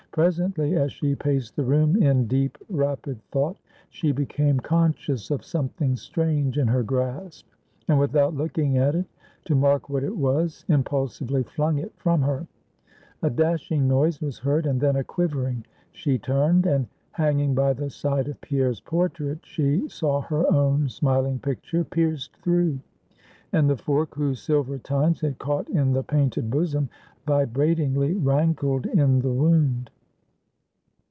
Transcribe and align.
Presently, 0.13 0.75
as 0.75 0.91
she 0.91 1.15
paced 1.15 1.55
the 1.55 1.63
room 1.63 1.95
in 2.03 2.27
deep, 2.27 2.57
rapid 2.69 3.21
thought, 3.31 3.55
she 3.89 4.11
became 4.11 4.59
conscious 4.59 5.31
of 5.31 5.41
something 5.41 5.95
strange 5.95 6.57
in 6.57 6.67
her 6.67 6.83
grasp, 6.83 7.47
and 7.87 7.97
without 7.97 8.35
looking 8.35 8.77
at 8.77 8.93
it, 8.93 9.05
to 9.45 9.55
mark 9.55 9.87
what 9.87 10.03
it 10.03 10.17
was, 10.17 10.65
impulsively 10.67 11.43
flung 11.43 11.77
it 11.79 11.93
from 11.95 12.21
her. 12.23 12.45
A 13.21 13.29
dashing 13.29 13.87
noise 13.87 14.19
was 14.19 14.37
heard, 14.39 14.65
and 14.65 14.81
then 14.81 14.97
a 14.97 15.03
quivering. 15.05 15.65
She 15.93 16.19
turned; 16.19 16.65
and 16.65 16.87
hanging 17.11 17.55
by 17.55 17.71
the 17.71 17.89
side 17.89 18.27
of 18.27 18.41
Pierre's 18.41 18.81
portrait, 18.81 19.39
she 19.45 19.87
saw 19.87 20.19
her 20.23 20.45
own 20.51 20.89
smiling 20.89 21.39
picture 21.39 21.85
pierced 21.85 22.35
through, 22.35 22.81
and 23.53 23.69
the 23.69 23.77
fork, 23.77 24.15
whose 24.15 24.41
silver 24.41 24.77
tines 24.77 25.21
had 25.21 25.39
caught 25.39 25.69
in 25.69 25.93
the 25.93 26.03
painted 26.03 26.51
bosom, 26.51 26.89
vibratingly 27.25 28.13
rankled 28.15 28.85
in 28.87 29.21
the 29.21 29.31
wound. 29.31 29.89